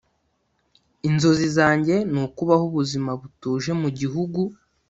[1.07, 4.41] inzozi zanjye ni ukubaho ubuzima butuje mu gihugu.